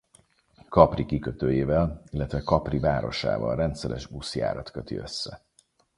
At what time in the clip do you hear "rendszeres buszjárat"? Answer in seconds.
3.55-4.71